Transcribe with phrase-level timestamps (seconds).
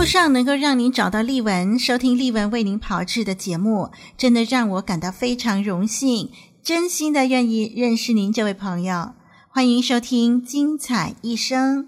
[0.00, 6.30] 路上能够让您找到丽文，收听丽文为您炮制的节目，真的让我感到非常荣幸。
[6.62, 9.12] 真心的愿意认识您这位朋友，
[9.50, 11.84] 欢迎收听《精彩一生》。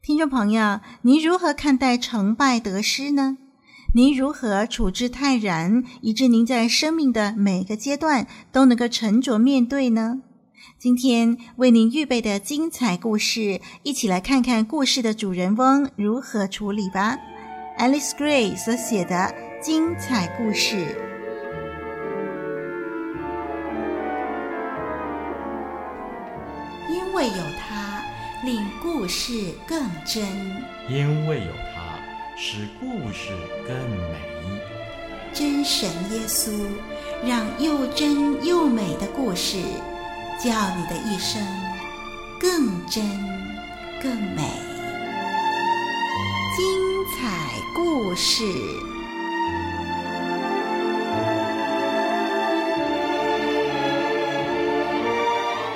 [0.00, 3.36] 听众朋友，您如何看待成败得失呢？
[3.92, 10.22] 您如何处之泰然，以致您在生命的每个阶段都能够沉着面对呢？
[10.78, 17.18] 今天为您预备的精彩故事，一起来看看故事的主人翁如何处理吧。
[17.78, 20.76] Alice Gray 所写的精彩故事。
[26.88, 28.02] 因为有他，
[28.44, 30.24] 令故事更真；
[30.88, 31.98] 因为有他，
[32.36, 33.30] 使故事
[33.66, 33.76] 更
[34.10, 34.18] 美。
[35.32, 36.52] 真神耶稣，
[37.24, 39.58] 让又真又美的故事，
[40.38, 41.42] 叫你的一生
[42.40, 43.04] 更真
[44.00, 44.73] 更美。
[47.74, 48.44] 故事。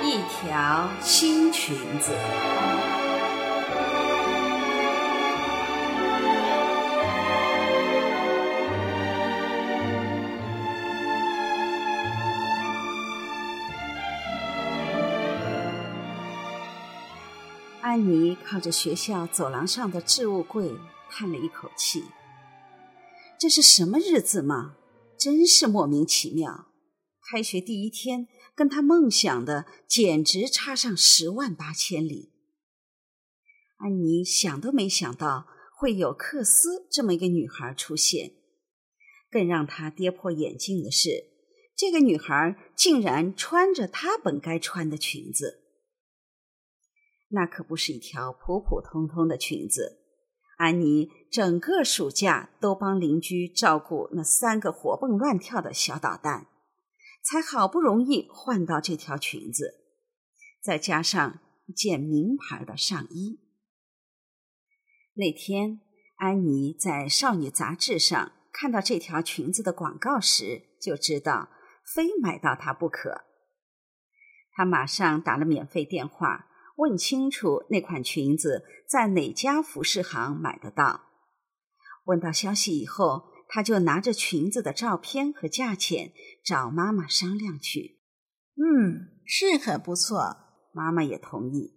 [0.01, 2.13] 一条新裙子。
[17.81, 20.71] 安妮靠着学校走廊上的置物柜，
[21.09, 22.03] 叹了一口气
[23.39, 24.77] ：“这是什么日子吗？
[25.17, 26.67] 真是莫名其妙。
[27.31, 32.33] 开学第一天。”跟他梦想的简直差上十万八千里。
[33.77, 35.47] 安妮想都没想到
[35.77, 38.33] 会有克斯这么一个女孩出现，
[39.31, 41.29] 更让她跌破眼镜的是，
[41.73, 45.63] 这个女孩竟然穿着她本该穿的裙子。
[47.29, 49.98] 那可不是一条普普通通的裙子。
[50.59, 56.47] 安妮整个暑假都帮邻居照顾那三个活蹦乱跳的小捣蛋。
[57.21, 59.75] 才好不容易换到这条裙子，
[60.61, 63.39] 再加上一件名牌的上衣。
[65.13, 65.79] 那天，
[66.15, 71.49] 安妮在少女杂志上看到这条裙子的广告时，就知道
[71.93, 73.21] 非买到它不可。
[74.51, 76.47] 她马上打了免费电话，
[76.79, 81.01] 问清楚那款裙子在哪家服饰行买得到。
[82.05, 86.13] 问到消息以后，他就拿着裙子的照片和价钱
[86.43, 87.99] 找妈妈商量去。
[88.55, 90.37] 嗯，是很不错，
[90.73, 91.75] 妈妈也同意。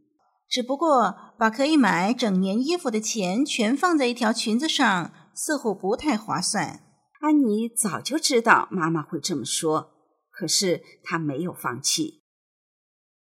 [0.49, 6.81] 只不过把可以买整年衣服的钱全放在一条裙子上，似乎不太划算。
[7.21, 9.95] 安妮早就知道妈妈会这么说，
[10.31, 12.23] 可是她没有放弃。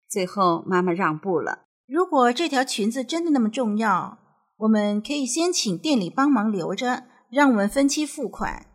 [0.08, 1.63] 最后，妈妈让步了。
[1.86, 4.18] 如果这条裙子真的那么重要，
[4.56, 7.04] 我们可以先请店里帮忙留着。
[7.30, 8.66] 让我们分期付款，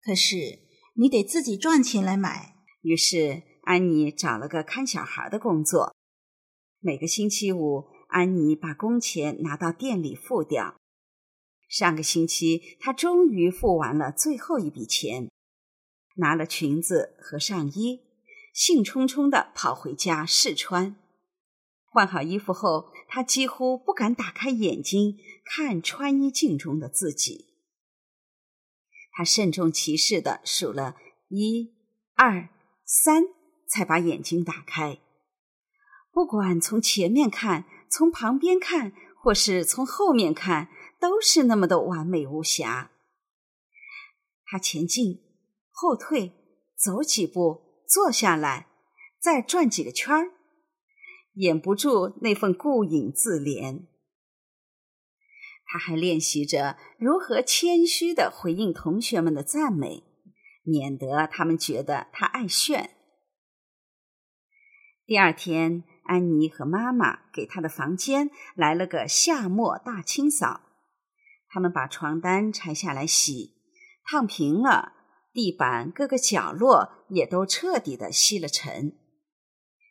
[0.00, 0.60] 可是
[0.94, 2.54] 你得自己赚钱来买。
[2.80, 5.94] 于是安妮找了个看小孩的工作。
[6.80, 10.76] 每个星期五，安妮把工钱拿到店里付掉。
[11.68, 15.28] 上个星期，她终于付完了最后一笔钱，
[16.16, 18.00] 拿了裙子和上衣，
[18.54, 20.96] 兴冲冲地跑回家试穿。
[21.90, 27.46] 换好衣服后，他几乎不敢打开眼睛看穿衣镜中的自己。
[29.12, 30.96] 他慎重其事地数了
[31.28, 31.74] 一、
[32.14, 32.50] 二、
[32.84, 33.24] 三，
[33.66, 34.98] 才把眼睛打开。
[36.12, 40.68] 不管从前面看、从旁边看，或是从后面看，
[41.00, 42.90] 都是那么的完美无瑕。
[44.44, 45.20] 他前进、
[45.70, 46.32] 后退，
[46.76, 48.68] 走几步，坐下来，
[49.20, 50.32] 再转几个圈儿，
[51.38, 53.86] 掩不住那份顾影自怜。
[55.64, 60.02] 他还练习着如何谦虚地回应同学们的赞美，
[60.64, 62.90] 免得他们觉得他爱炫。
[65.06, 70.62] 第二天，安妮和妈妈给她的房间来了个夏末大清扫。
[71.48, 73.54] 他们把床单拆下来洗，
[74.04, 74.92] 烫平了，
[75.32, 78.98] 地板各个角落也都彻底的吸了尘。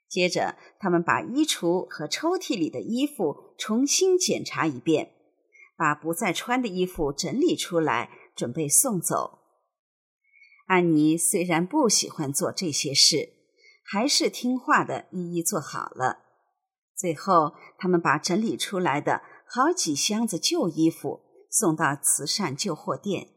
[0.09, 5.11] 接着，他们把衣橱和抽屉里的衣服重新检查一遍，
[5.75, 9.39] 把不再穿的衣服整理出来，准备送走。
[10.67, 13.29] 安妮虽然不喜欢做这些事，
[13.83, 16.19] 还是听话的一一做好了。
[16.95, 23.29] 最后，他们把整理出来的好几箱子旧衣服送到慈善旧货店，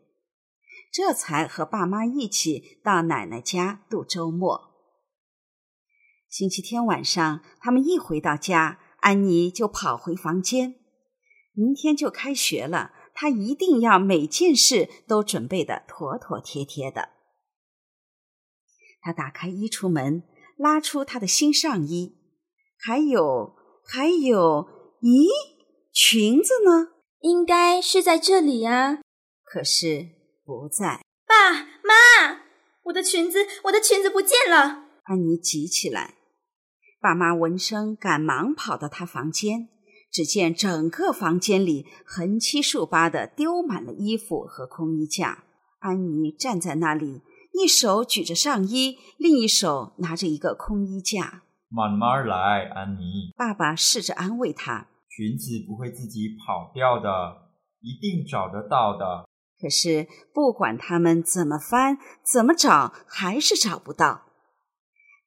[0.93, 4.70] 这才和爸妈一起到奶奶家度周末。
[6.31, 10.77] 星期天晚上，他们一回到家，安妮就跑回房间。
[11.53, 17.09] 明天就开学了，她一定要每件事都准备的妥妥帖帖的。
[19.01, 20.23] 她打开衣橱门，
[20.57, 22.17] 拉出她的新上衣，
[22.79, 24.69] 还有，还有，
[25.01, 25.27] 咦，
[25.93, 26.93] 裙子呢？
[27.23, 29.01] 应该是在这里啊。
[29.43, 30.11] 可是
[30.45, 31.05] 不在。
[31.27, 32.45] 爸妈，
[32.85, 34.85] 我的裙子，我的裙子不见了！
[35.03, 36.19] 安妮急起来。
[37.01, 39.69] 爸妈闻声，赶忙跑到他房间，
[40.13, 45.45] 只见整个房间里横七竖八的丢满了衣服和空衣架。
[45.79, 47.23] 安妮站在那里，
[47.55, 51.43] 一手举着上衣，另一手拿着一个空衣架。
[51.71, 53.33] 慢慢来，安妮。
[53.35, 57.09] 爸爸试着安慰她：“裙子不会自己跑掉的，
[57.81, 59.25] 一定找得到的。”
[59.59, 64.27] 可是不管他们怎么翻，怎么找，还是找不到。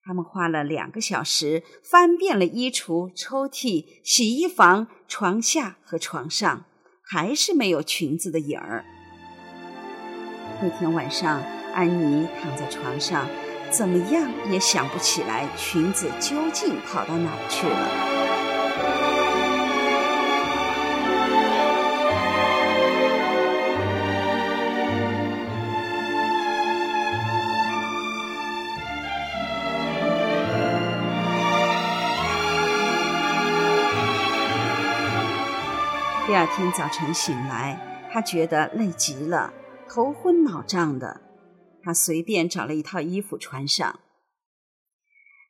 [0.05, 6.65] 他们花了两个小时，翻遍了衣橱、抽屉、洗衣房、床下和床上，
[7.01, 8.83] 还是没有裙子的影儿。
[10.61, 11.41] 那天晚上，
[11.73, 13.27] 安妮躺在床上，
[13.71, 18.22] 怎么样也想不起来裙子究竟跑到哪儿去了。
[36.33, 39.53] 第二天早晨醒来，他觉得累极了，
[39.87, 41.21] 头昏脑胀的。
[41.83, 43.99] 他随便找了一套衣服穿上，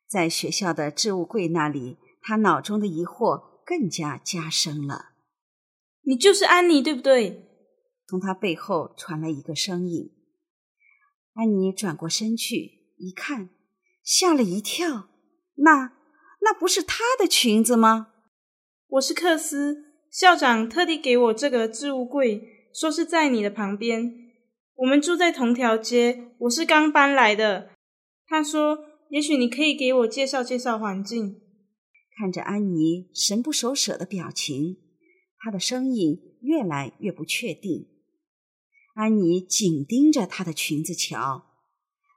[0.06, 5.12] 在学校的置物柜那里，他脑中的疑惑更加加深了。
[6.02, 7.48] 你就是安妮，对不对？
[8.06, 10.10] 从他背后传来一个声音。
[11.32, 13.48] 安妮转过身去一看，
[14.02, 15.08] 吓了一跳。
[15.54, 15.92] 那
[16.42, 18.08] 那不是她的裙子吗？
[18.88, 19.83] 我是克斯。
[20.14, 24.14] 校长特地给我这个置物柜，说是在你的旁边。
[24.76, 27.70] 我们住在同条街，我是刚搬来的。
[28.28, 28.78] 他说，
[29.10, 31.40] 也许你可以给我介绍介绍环境。
[32.16, 34.76] 看着安妮神不守舍的表情，
[35.40, 37.88] 他的声音越来越不确定。
[38.94, 41.46] 安妮紧盯着她的裙子瞧，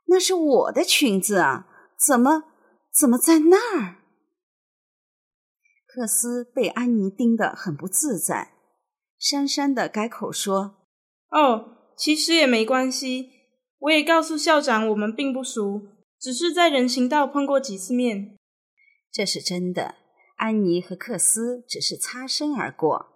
[0.06, 1.68] 那是我的裙子啊，
[2.08, 2.44] 怎么
[2.94, 3.96] 怎么在那儿？
[5.98, 8.52] 克斯被安妮盯得很不自在，
[9.20, 10.76] 讪讪的改口说
[11.34, 13.32] ：“哦，其实也没关系。
[13.80, 15.82] 我也告诉校长，我们并不熟，
[16.20, 18.38] 只是在人行道碰过几次面。”
[19.12, 19.96] 这是真的。
[20.36, 23.08] 安妮和克斯只是擦身而过，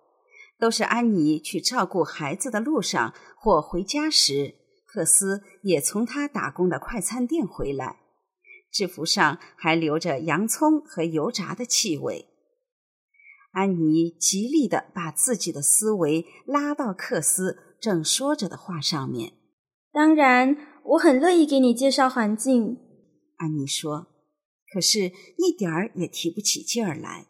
[0.57, 4.55] 都是安妮去照顾孩子的路上或回家时，
[4.87, 7.99] 克斯也从他打工的快餐店回来，
[8.73, 12.29] 制服上还留着洋葱和油炸的气味。
[13.51, 19.33] 安妮极力的把自己的思维拉到克斯正说着的话上面。
[19.91, 22.77] 当然，我很乐意给你介绍环境。
[23.37, 24.07] 安妮说，
[24.73, 27.27] 可是一点儿也提不起劲儿来。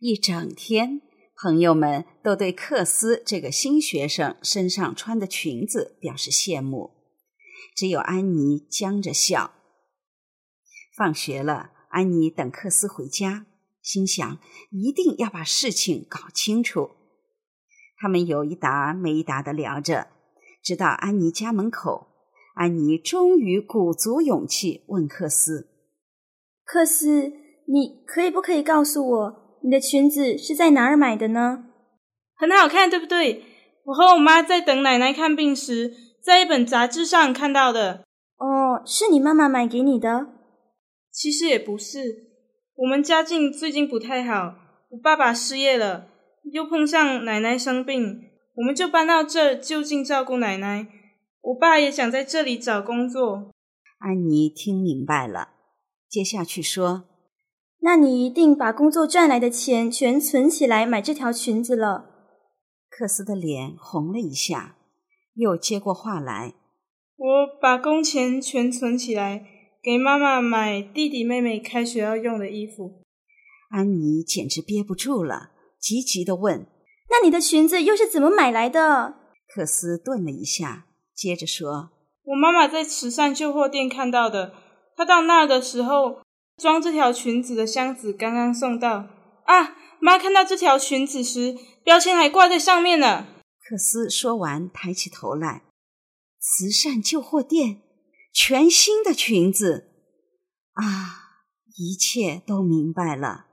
[0.00, 1.00] 一整天，
[1.36, 6.90] 朋友们都对克斯这个新学生身上穿的裙子表示羡慕，
[7.76, 9.52] 只有安妮僵着笑。
[10.96, 13.46] 放学了，安妮等克斯回家。
[13.82, 14.38] 心想
[14.70, 16.90] 一定要把事情搞清楚。
[17.98, 20.08] 他们有一搭没一搭的聊着，
[20.62, 22.06] 直到安妮家门口，
[22.54, 25.68] 安妮终于鼓足勇气问克斯
[26.64, 27.32] ：“克斯，
[27.66, 31.66] 你可以不可以告诉我，你的裙子是在哪儿买的呢？
[32.34, 33.44] 很好看，对不对？
[33.84, 38.04] 我和我妈在等奶奶看病时，在一本杂志上看到的。
[38.36, 40.26] 哦，是你妈妈买给你的？
[41.12, 42.30] 其实也不是。”
[42.74, 44.54] 我们家境最近不太好，
[44.90, 46.08] 我爸爸失业了，
[46.52, 48.22] 又碰上奶奶生病，
[48.54, 50.86] 我们就搬到这儿就近照顾奶奶。
[51.42, 53.50] 我爸也想在这里找工作。
[53.98, 55.50] 安妮听明白了，
[56.08, 57.04] 接下去说
[57.80, 62.06] ：“那你一定把工作赚来的钱全存起来买这条裙子了。
[62.88, 64.76] 克斯的脸红了一下，
[65.34, 66.54] 又接过话来
[67.16, 67.26] ：“我
[67.60, 69.44] 把工钱全存起来，
[69.82, 73.02] 给妈妈买弟弟妹妹开学要用的衣服。”
[73.70, 76.66] 安妮简直憋不住了，急急的问
[77.10, 79.16] ：“那你的裙子又是怎么买来的？”
[79.52, 81.90] 克斯顿了一下，接着说
[82.24, 84.54] ：“我妈妈在慈善旧货店看到的，
[84.96, 86.22] 她到那儿的时候。”
[86.58, 89.08] 装这条裙子的箱子刚刚送到
[89.46, 89.74] 啊！
[90.00, 93.26] 妈看到这条裙子时，标签还挂在上面呢。
[93.64, 95.62] 克斯说完，抬起头来。
[96.38, 97.80] 慈善旧货店，
[98.32, 99.90] 全新的裙子
[100.72, 101.18] 啊！
[101.76, 103.46] 一切都明白了。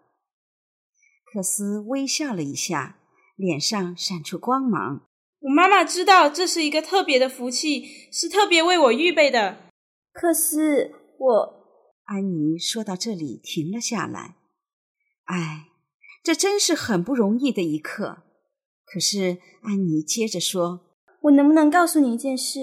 [1.31, 3.00] 克斯微笑了一下，
[3.36, 5.07] 脸上闪出光芒。
[5.39, 9.69] 我妈妈知道这是一个特别的福气，是特别为我预备的。
[10.12, 11.59] 克斯，我。
[12.05, 14.36] 安妮说到这里停了下来。
[15.25, 15.67] 哎，
[16.24, 18.24] 这真是很不容易的一刻。
[18.86, 20.81] 可是安妮接着说
[21.24, 22.59] ：“我能不能告诉你一件事？”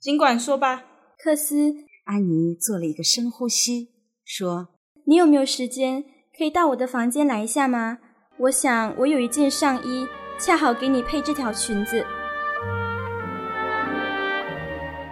[0.00, 0.84] 尽管说吧，
[1.22, 1.74] 克斯。
[2.04, 3.90] 安妮做了一个深呼吸，
[4.24, 4.70] 说
[5.06, 6.02] ：“你有没有时间
[6.36, 7.98] 可以到我的房间来一下吗？
[8.38, 12.04] 我想我有一件上衣，恰好给你配这条裙子。”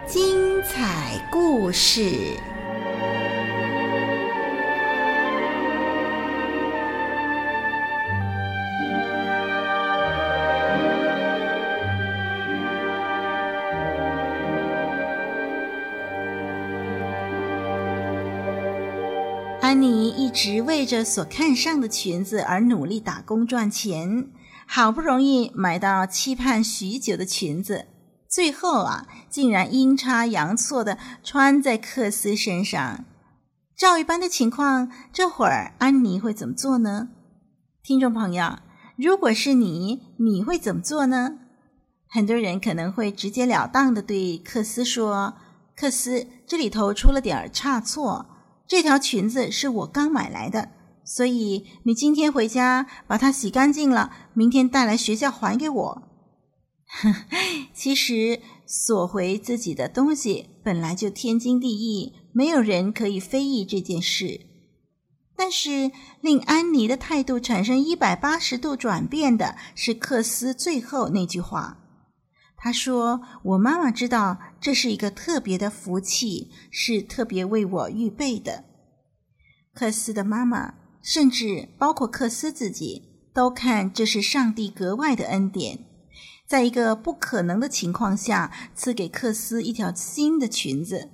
[0.05, 2.35] 精彩故事。
[19.61, 24.27] 安妮一直为着所看上的裙子而努力打工赚钱，
[24.65, 27.85] 好不容易买到期盼许久的裙子，
[28.27, 33.05] 最后啊，竟然阴差阳错地穿在克斯身上。
[33.77, 37.09] 照一般的情况，这会儿安妮会怎么做呢？
[37.83, 38.57] 听众朋友，
[38.97, 41.37] 如果是你，你会怎么做呢？
[42.09, 45.35] 很多人可能会直截了当地对克斯说
[45.77, 48.25] ：“克斯，这里头出了点差错。”
[48.71, 50.69] 这条裙子是我刚买来的，
[51.03, 56.03] 所以你今天回家把它洗干净了，明天带来学校还给我。
[57.75, 64.39] 其实索回自己的东西本来就天经地义，没有人可以非议这件事。
[65.35, 71.80] 但是令安妮的态度产生一百八十度转变的是克斯最后那句话。
[72.63, 78.65] 他说：“我妈妈知道这是一个特别的福气，是特别为我预备的。”
[79.73, 85.79] 克斯的妈妈，甚至包括克斯自己，都看这是上帝格外的恩典，
[86.45, 91.09] 在一个不可能的情况下，赐给克斯一条新的裙子。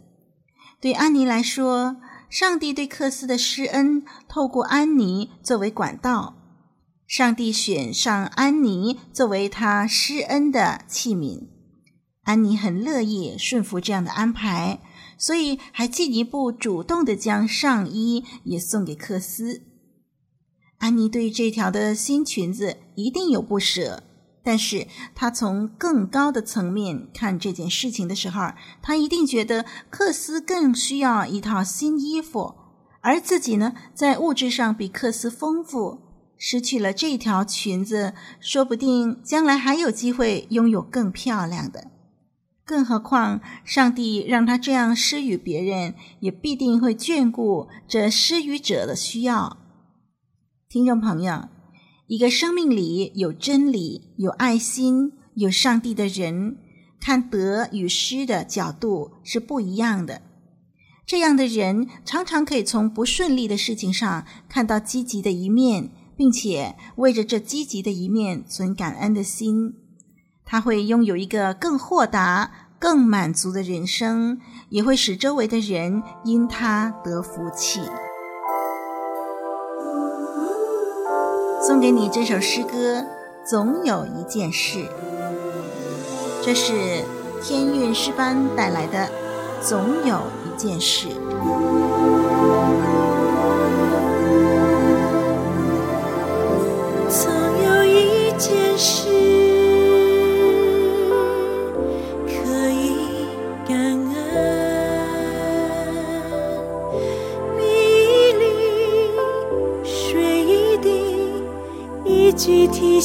[0.81, 1.95] 对安妮来说，
[2.29, 6.36] 上帝对克斯的施恩，透过安妮作为管道。
[7.07, 11.47] 上帝选上安妮作为他施恩的器皿，
[12.23, 14.81] 安妮很乐意顺服这样的安排，
[15.17, 19.61] 所以还进一步主动的将上衣也送给克斯。
[20.79, 24.03] 安妮对这条的新裙子一定有不舍，
[24.43, 24.85] 但是
[25.15, 32.53] 她从更高的层面看这件事情的时候，她一定觉得克斯更需要一套新衣服，
[32.99, 36.01] 而自己呢，在物质上比克斯丰富。
[36.37, 41.91] 失去了这条裙子，说不定将来还有机会拥有更漂亮的。
[42.63, 49.57] 更何况，上帝让他这样施予别人，也必定会眷顾这施予者的需要。
[50.67, 51.47] 听众朋友，
[52.07, 56.57] 一个生命里有真理、有爱心、有上帝的人，
[56.99, 60.21] 看得与失的角度是不一样的。
[61.05, 65.89] 这样的人常常可以从不顺利的事情上看到积极的一面。
[66.17, 69.75] 并且为着这积极的一面存感恩的心，
[70.43, 77.81] 他会拥有一个更豁达、更满足的人生，也会使周围的人因他得福气。
[81.61, 83.05] 送给你这首诗歌，
[83.47, 84.85] 总有一件事。
[86.41, 87.03] 这是
[87.43, 89.05] 天韵诗班带来的
[89.61, 91.09] 《总有一件事》。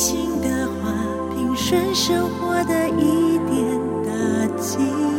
[0.02, 0.92] 心的话，
[1.32, 4.10] 平顺生活的一点打
[4.56, 5.11] 击。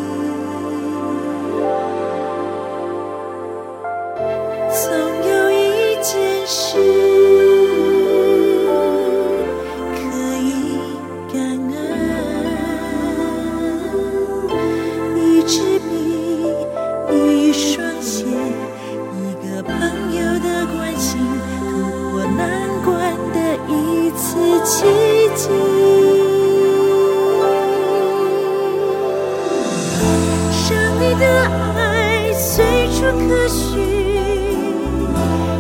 [33.54, 33.62] 处可寻，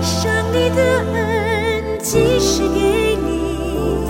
[0.02, 0.82] 上帝的
[1.14, 4.08] 恩即时给你，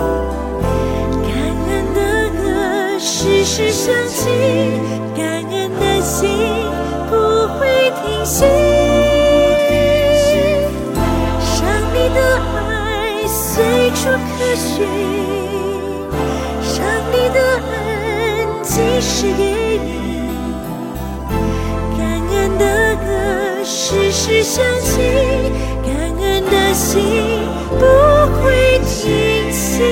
[1.22, 1.28] 感
[1.68, 1.98] 恩的
[2.30, 4.20] 歌时时响起，
[5.14, 6.22] 感恩的心
[7.10, 7.12] 不
[7.58, 7.60] 会
[8.02, 8.44] 停息。
[11.42, 11.58] 上
[11.92, 12.18] 帝的
[12.56, 14.00] 爱随处
[14.38, 14.72] 可寻，
[16.62, 16.72] 上
[17.12, 17.38] 帝的
[17.70, 17.74] 恩
[18.62, 19.53] 即时给
[24.44, 25.02] 相信，
[25.82, 27.00] 感恩的心
[27.78, 27.86] 不
[28.36, 29.82] 会停息。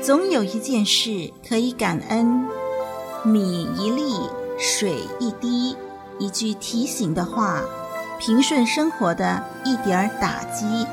[0.00, 2.46] 总有一件事可以感恩：
[3.24, 4.20] 米一粒，
[4.56, 5.76] 水一滴，
[6.20, 7.60] 一句提醒的话，
[8.20, 10.86] 平顺生活的一点打击。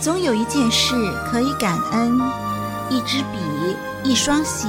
[0.00, 0.94] 总有一件事
[1.28, 2.16] 可以感恩：
[2.88, 4.68] 一支笔、一双鞋、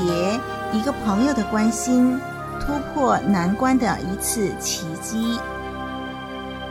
[0.73, 2.19] 一个朋友的关心，
[2.61, 5.39] 突破难关的一次奇迹。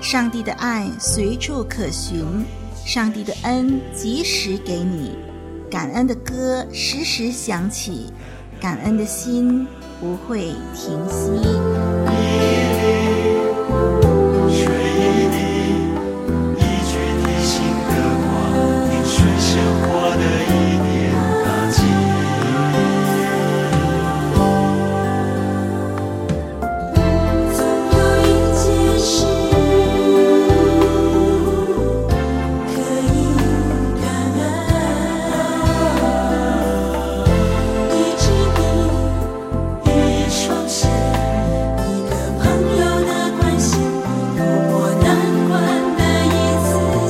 [0.01, 2.25] 上帝的爱随处可寻，
[2.87, 5.19] 上帝的恩及时给你，
[5.71, 8.13] 感恩的歌时时响起，
[8.61, 9.67] 感恩的心
[10.01, 12.00] 不会停息。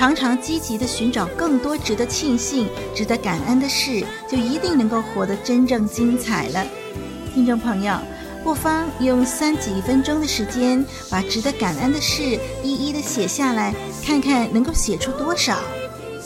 [0.00, 6.66] 常常积极的寻找更多值得庆幸、值得感恩的事，就一定能够活得真正精彩了。
[7.34, 7.94] 听众朋友，
[8.42, 12.22] 不妨用三几分钟的时间，把值得感恩的事
[12.62, 15.58] 一一的写下来，看看能够写出多少。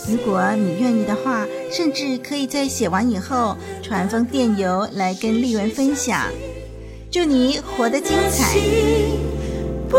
[0.08, 6.30] 如果你愿意的话，甚至可以在写完以后传封电邮来跟丽文分享。
[7.10, 8.56] 祝你活得精彩！
[9.88, 9.98] 不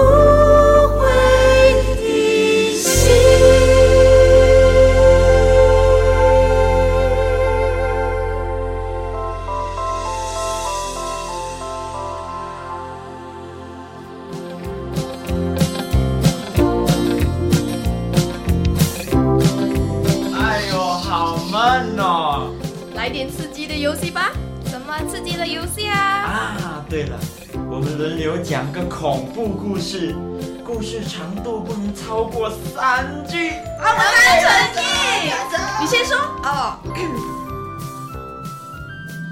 [28.43, 30.15] 讲个恐怖故事，
[30.63, 33.51] 故事长度不能超过三句。
[33.79, 34.49] 好，我来承
[35.51, 35.81] 认。
[35.81, 36.15] 你先说。
[36.43, 36.77] 哦。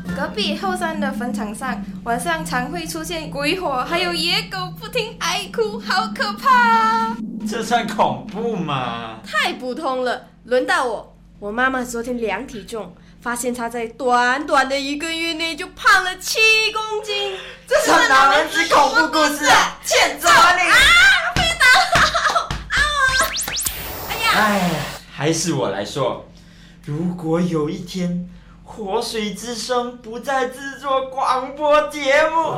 [0.17, 7.15] 隔壁后山的坟场上，晚上常会出现鬼火，还有野狗不停哀哭，好可怕。
[7.47, 9.19] 这算恐怖吗？
[9.23, 10.23] 太普通了。
[10.45, 11.12] 轮到我，
[11.43, 12.95] 我妈妈昨天量体重。
[13.19, 16.39] 发现她在短短的一个月内就胖了七
[16.71, 19.77] 公斤，这是哪门子恐怖故事啊？
[19.83, 20.61] 欠揍啊你！
[20.69, 20.75] 啊，
[21.35, 21.65] 被打
[21.99, 22.47] 了！
[22.69, 22.77] 啊！
[24.09, 24.31] 哎呀！
[24.35, 24.71] 哎，
[25.13, 26.25] 还是我来说，
[26.85, 28.29] 如果有一天
[28.63, 32.53] 活水之声不再制作广播节目。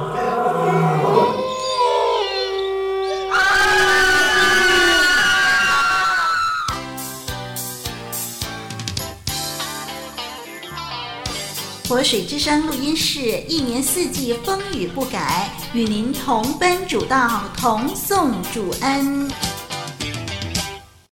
[11.96, 19.32] 活水之声录音室，一年四季风雨不改，与您同奔主道，同颂主恩。